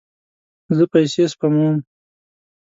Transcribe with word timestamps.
زه 0.75 0.83
پیسې 0.93 1.23
سپموم 1.31 1.75